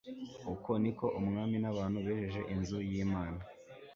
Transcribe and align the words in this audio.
uko 0.53 0.71
ni 0.81 0.91
ko 0.97 1.05
umwami 1.19 1.57
n'abantu 1.63 1.97
bejeje 2.05 2.41
inzu 2.53 2.77
y'imana 2.89 3.41